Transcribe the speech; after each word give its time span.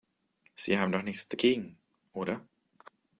Sie 0.55 0.79
haben 0.79 0.91
doch 0.91 1.03
nichts 1.03 1.29
dagegen, 1.29 1.77
oder? 2.13 2.41